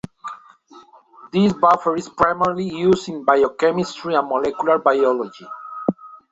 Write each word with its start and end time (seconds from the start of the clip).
This 1.31 1.53
buffer 1.53 1.95
is 1.95 2.09
primarily 2.09 2.67
used 2.67 3.07
in 3.07 3.23
biochemistry 3.23 4.15
and 4.15 4.27
molecular 4.27 4.79
biology. 4.79 5.45